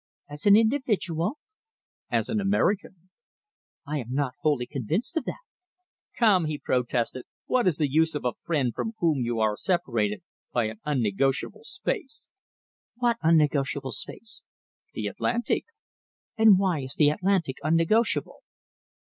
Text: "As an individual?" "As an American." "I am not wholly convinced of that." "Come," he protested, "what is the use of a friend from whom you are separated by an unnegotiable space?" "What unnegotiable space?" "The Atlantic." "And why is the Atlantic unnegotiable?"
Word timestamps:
"As 0.27 0.47
an 0.47 0.55
individual?" 0.55 1.37
"As 2.09 2.27
an 2.27 2.41
American." 2.41 3.11
"I 3.85 3.99
am 3.99 4.07
not 4.13 4.33
wholly 4.41 4.65
convinced 4.65 5.15
of 5.15 5.25
that." 5.25 5.43
"Come," 6.17 6.45
he 6.45 6.57
protested, 6.57 7.25
"what 7.45 7.67
is 7.67 7.77
the 7.77 7.87
use 7.87 8.15
of 8.15 8.25
a 8.25 8.33
friend 8.41 8.73
from 8.73 8.93
whom 8.97 9.19
you 9.21 9.39
are 9.39 9.55
separated 9.55 10.23
by 10.51 10.63
an 10.69 10.79
unnegotiable 10.85 11.65
space?" 11.65 12.31
"What 12.95 13.17
unnegotiable 13.21 13.91
space?" 13.91 14.41
"The 14.95 15.05
Atlantic." 15.05 15.65
"And 16.35 16.57
why 16.57 16.79
is 16.79 16.95
the 16.95 17.11
Atlantic 17.11 17.57
unnegotiable?" 17.63 18.39